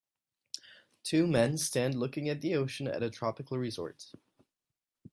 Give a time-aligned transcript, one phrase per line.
[1.03, 4.11] Two men stand looking at the ocean at a tropical resort.